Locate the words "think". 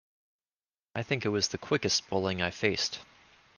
1.03-1.25